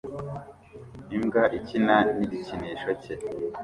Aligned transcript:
imbwa 1.15 1.43
ikina 1.57 1.95
nigikinisho 2.17 2.91
cye 3.01 3.13